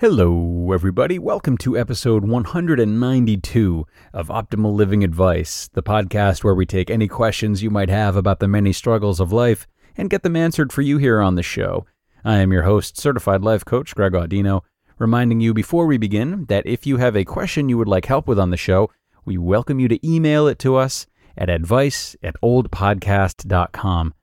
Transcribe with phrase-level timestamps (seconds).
[0.00, 1.18] Hello, everybody.
[1.18, 7.62] Welcome to episode 192 of Optimal Living Advice, the podcast where we take any questions
[7.62, 9.66] you might have about the many struggles of life
[9.98, 11.84] and get them answered for you here on the show.
[12.24, 14.62] I am your host, certified life coach Greg Audino,
[14.98, 18.26] reminding you before we begin that if you have a question you would like help
[18.26, 18.90] with on the show,
[19.26, 24.14] we welcome you to email it to us at advice at oldpodcast.com.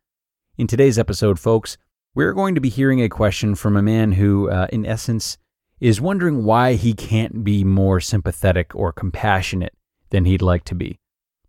[0.57, 1.77] In today's episode, folks,
[2.15, 5.37] we're going to be hearing a question from a man who, uh, in essence,
[5.79, 9.73] is wondering why he can't be more sympathetic or compassionate
[10.09, 10.99] than he'd like to be.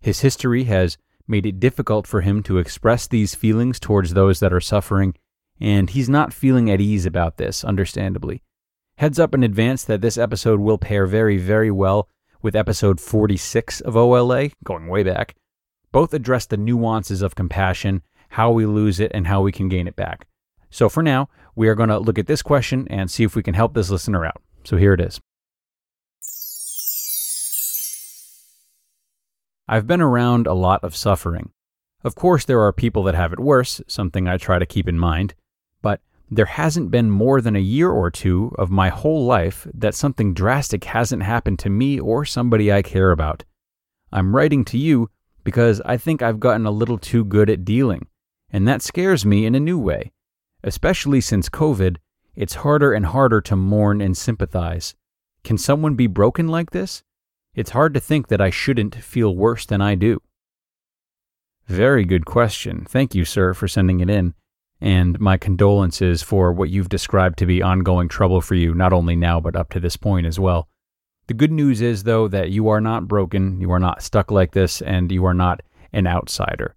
[0.00, 4.52] His history has made it difficult for him to express these feelings towards those that
[4.52, 5.14] are suffering,
[5.60, 8.42] and he's not feeling at ease about this, understandably.
[8.96, 12.08] Heads up in advance that this episode will pair very, very well
[12.42, 15.34] with episode 46 of OLA, going way back.
[15.90, 19.88] Both address the nuances of compassion, how we lose it, and how we can gain
[19.88, 20.27] it back.
[20.70, 23.42] So for now, we are going to look at this question and see if we
[23.42, 24.40] can help this listener out.
[24.64, 25.20] So here it is.
[29.66, 31.50] I've been around a lot of suffering.
[32.02, 34.98] Of course, there are people that have it worse, something I try to keep in
[34.98, 35.34] mind,
[35.82, 39.94] but there hasn't been more than a year or two of my whole life that
[39.94, 43.44] something drastic hasn't happened to me or somebody I care about.
[44.12, 45.10] I'm writing to you
[45.44, 48.06] because I think I've gotten a little too good at dealing,
[48.50, 50.12] and that scares me in a new way.
[50.62, 51.96] Especially since COVID,
[52.34, 54.94] it's harder and harder to mourn and sympathize.
[55.44, 57.02] Can someone be broken like this?
[57.54, 60.20] It's hard to think that I shouldn't feel worse than I do.
[61.66, 62.86] Very good question.
[62.88, 64.34] Thank you, sir, for sending it in.
[64.80, 69.16] And my condolences for what you've described to be ongoing trouble for you, not only
[69.16, 70.68] now, but up to this point as well.
[71.26, 74.52] The good news is, though, that you are not broken, you are not stuck like
[74.52, 75.60] this, and you are not
[75.92, 76.74] an outsider.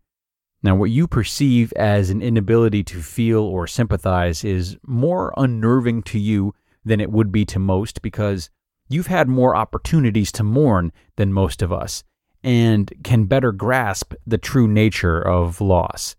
[0.63, 6.19] Now, what you perceive as an inability to feel or sympathize is more unnerving to
[6.19, 6.53] you
[6.85, 8.49] than it would be to most because
[8.87, 12.03] you've had more opportunities to mourn than most of us
[12.43, 16.15] and can better grasp the true nature of loss.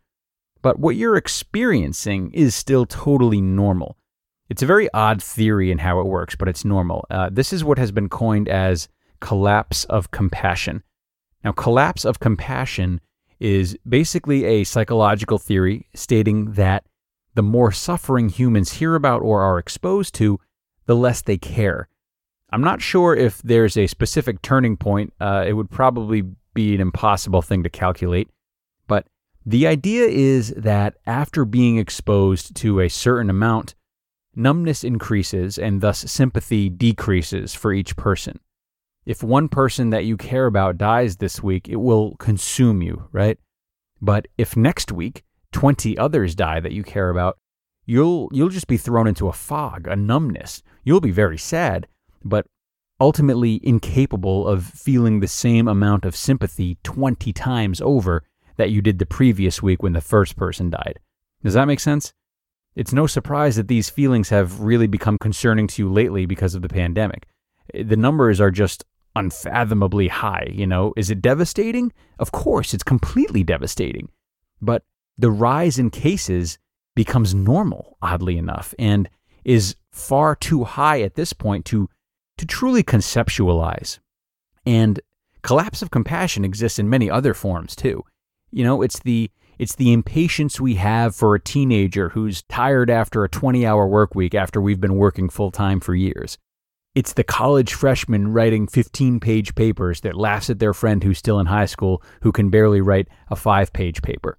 [0.60, 3.96] But what you're experiencing is still totally normal.
[4.48, 7.04] It's a very odd theory in how it works, but it's normal.
[7.10, 8.88] Uh, this is what has been coined as
[9.20, 10.82] collapse of compassion.
[11.42, 13.00] Now, collapse of compassion
[13.42, 16.84] is basically a psychological theory stating that
[17.34, 20.38] the more suffering humans hear about or are exposed to,
[20.86, 21.88] the less they care.
[22.50, 25.12] I'm not sure if there's a specific turning point.
[25.20, 26.22] Uh, it would probably
[26.54, 28.28] be an impossible thing to calculate.
[28.86, 29.06] But
[29.44, 33.74] the idea is that after being exposed to a certain amount,
[34.36, 38.38] numbness increases and thus sympathy decreases for each person
[39.04, 43.38] if one person that you care about dies this week, it will consume you, right?
[44.00, 47.38] But if next week 20 others die that you care about,
[47.84, 50.62] you'll you'll just be thrown into a fog, a numbness.
[50.84, 51.88] You'll be very sad,
[52.24, 52.46] but
[53.00, 58.22] ultimately incapable of feeling the same amount of sympathy 20 times over
[58.56, 61.00] that you did the previous week when the first person died.
[61.42, 62.12] Does that make sense?
[62.76, 66.62] It's no surprise that these feelings have really become concerning to you lately because of
[66.62, 67.26] the pandemic.
[67.74, 70.48] The numbers are just unfathomably high.
[70.52, 71.92] You know, is it devastating?
[72.18, 74.08] Of course, it's completely devastating.
[74.60, 74.84] But
[75.18, 76.58] the rise in cases
[76.94, 79.08] becomes normal, oddly enough, and
[79.44, 81.88] is far too high at this point to,
[82.38, 83.98] to truly conceptualize.
[84.64, 85.00] And
[85.42, 88.04] collapse of compassion exists in many other forms too.
[88.50, 93.22] You know, it's the it's the impatience we have for a teenager who's tired after
[93.22, 96.38] a 20 hour work week after we've been working full time for years.
[96.94, 101.40] It's the college freshman writing 15 page papers that laughs at their friend who's still
[101.40, 104.38] in high school who can barely write a five page paper.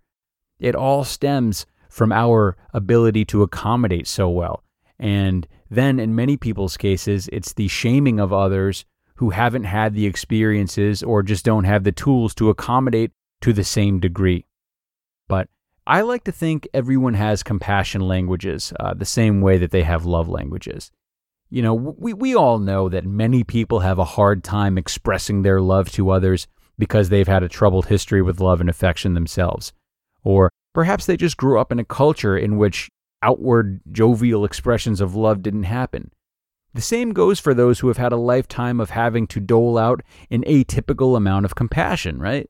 [0.59, 4.63] It all stems from our ability to accommodate so well
[5.00, 8.85] and then in many people's cases, it's the shaming of others
[9.15, 13.11] who haven't had the experiences or just don't have the tools to accommodate
[13.41, 14.45] to the same degree.
[15.27, 15.49] But
[15.85, 20.06] I like to think everyone has compassion languages uh, the same way that they have
[20.06, 20.91] love languages.
[21.53, 25.61] You know, we, we all know that many people have a hard time expressing their
[25.61, 26.47] love to others
[26.79, 29.71] because they've had a troubled history with love and affection themselves.
[30.23, 32.89] Or perhaps they just grew up in a culture in which
[33.21, 36.11] outward jovial expressions of love didn't happen.
[36.73, 40.01] The same goes for those who have had a lifetime of having to dole out
[40.31, 42.49] an atypical amount of compassion, right?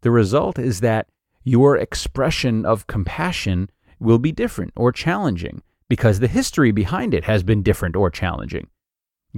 [0.00, 1.08] The result is that
[1.44, 5.60] your expression of compassion will be different or challenging
[5.90, 8.68] because the history behind it has been different or challenging.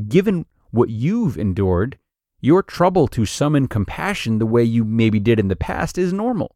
[0.06, 1.98] Given what you've endured,
[2.40, 6.54] your trouble to summon compassion the way you maybe did in the past is normal.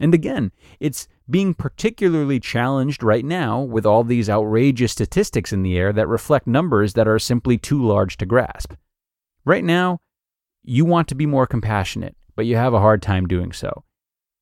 [0.00, 0.50] And again,
[0.80, 6.08] it's being particularly challenged right now with all these outrageous statistics in the air that
[6.08, 8.72] reflect numbers that are simply too large to grasp.
[9.44, 9.98] Right now,
[10.62, 13.84] you want to be more compassionate, but you have a hard time doing so.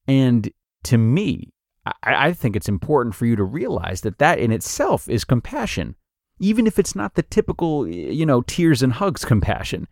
[0.06, 0.48] And
[0.84, 1.51] to me,
[1.84, 1.92] I,
[2.28, 5.96] I think it's important for you to realize that that in itself is compassion,
[6.38, 9.88] even if it's not the typical, you know, tears and hugs compassion.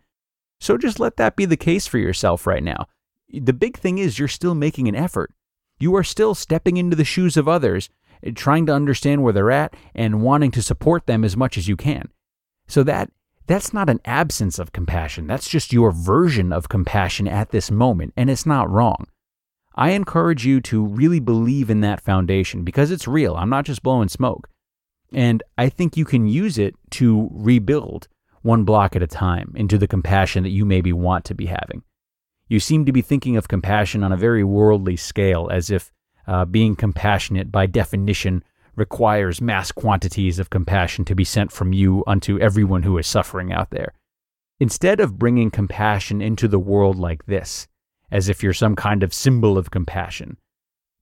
[0.59, 2.87] So just let that be the case for yourself right now.
[3.29, 5.33] The big thing is you're still making an effort.
[5.79, 7.89] You are still stepping into the shoes of others,
[8.23, 11.67] eh, trying to understand where they're at and wanting to support them as much as
[11.67, 12.09] you can.
[12.67, 13.09] So that
[13.47, 15.27] that's not an absence of compassion.
[15.27, 19.07] That's just your version of compassion at this moment, and it's not wrong.
[19.75, 23.35] I encourage you to really believe in that foundation because it's real.
[23.35, 24.49] I'm not just blowing smoke.
[25.13, 28.07] And I think you can use it to rebuild
[28.41, 31.83] one block at a time into the compassion that you maybe want to be having.
[32.47, 35.91] You seem to be thinking of compassion on a very worldly scale, as if
[36.27, 38.43] uh, being compassionate by definition
[38.75, 43.51] requires mass quantities of compassion to be sent from you unto everyone who is suffering
[43.51, 43.93] out there.
[44.59, 47.67] Instead of bringing compassion into the world like this,
[48.11, 50.37] as if you're some kind of symbol of compassion.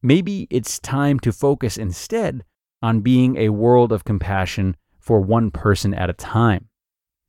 [0.01, 2.43] Maybe it's time to focus instead
[2.81, 6.69] on being a world of compassion for one person at a time.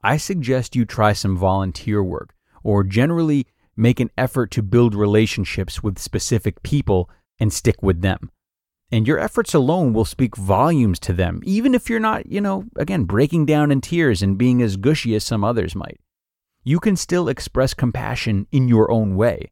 [0.02, 3.46] I suggest you try some volunteer work or generally
[3.76, 8.30] make an effort to build relationships with specific people and stick with them.
[8.92, 12.64] And your efforts alone will speak volumes to them, even if you're not, you know,
[12.76, 16.00] again, breaking down in tears and being as gushy as some others might.
[16.64, 19.50] You can still express compassion in your own way.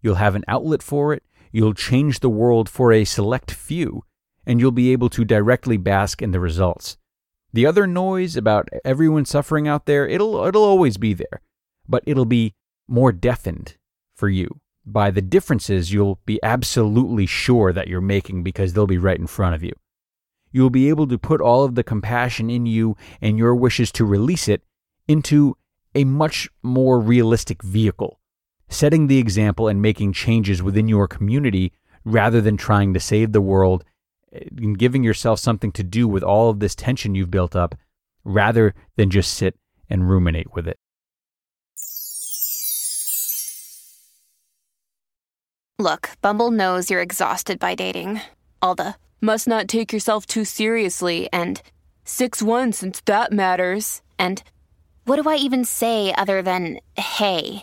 [0.00, 1.22] You'll have an outlet for it,
[1.52, 4.04] you'll change the world for a select few,
[4.46, 6.96] and you'll be able to directly bask in the results.
[7.52, 11.40] The other noise about everyone suffering out there, it'll it'll always be there,
[11.88, 12.54] but it'll be
[12.86, 13.76] more deafened
[14.14, 18.98] for you by the differences you'll be absolutely sure that you're making because they'll be
[18.98, 19.72] right in front of you.
[20.50, 24.04] You'll be able to put all of the compassion in you and your wishes to
[24.04, 24.62] release it
[25.06, 25.56] into
[25.94, 28.17] a much more realistic vehicle
[28.68, 31.72] setting the example and making changes within your community
[32.04, 33.84] rather than trying to save the world
[34.32, 37.74] eh, and giving yourself something to do with all of this tension you've built up
[38.24, 39.56] rather than just sit
[39.88, 40.78] and ruminate with it.
[45.78, 48.20] Look, Bumble knows you're exhausted by dating.
[48.60, 51.62] All the must not take yourself too seriously and
[52.04, 54.02] 6 1 since that matters.
[54.18, 54.42] And
[55.04, 57.62] what do I even say other than hey?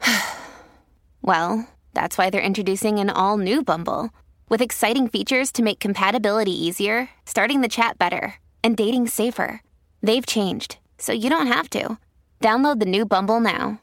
[1.22, 4.10] well, that's why they're introducing an all new Bumble
[4.48, 9.62] with exciting features to make compatibility easier, starting the chat better, and dating safer.
[10.02, 11.98] They've changed, so you don't have to.
[12.40, 13.80] Download the new Bumble now.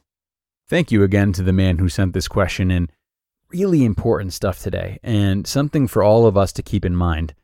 [0.67, 2.89] Thank you again to the man who sent this question in.
[3.51, 7.35] Really important stuff today, and something for all of us to keep in mind.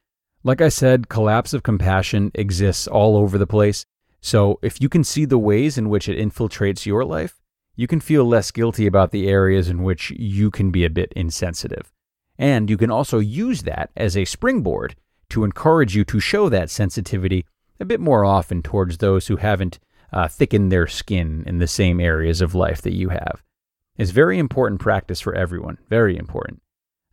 [0.44, 3.86] Like I said, collapse of compassion exists all over the place.
[4.22, 7.41] So if you can see the ways in which it infiltrates your life,
[7.76, 11.12] you can feel less guilty about the areas in which you can be a bit
[11.16, 11.92] insensitive.
[12.38, 14.96] And you can also use that as a springboard
[15.30, 17.46] to encourage you to show that sensitivity
[17.80, 19.80] a bit more often towards those who haven't
[20.12, 23.42] uh, thickened their skin in the same areas of life that you have.
[23.98, 26.62] It's very important practice for everyone, very important.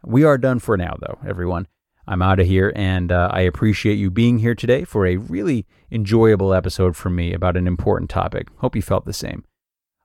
[0.05, 1.67] We are done for now, though, everyone.
[2.07, 5.67] I'm out of here, and uh, I appreciate you being here today for a really
[5.93, 8.49] enjoyable episode from me about an important topic.
[8.59, 9.45] Hope you felt the same.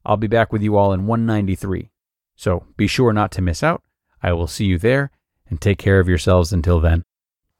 [0.05, 1.89] I'll be back with you all in 193.
[2.35, 3.83] So be sure not to miss out.
[4.21, 5.11] I will see you there
[5.49, 7.03] and take care of yourselves until then.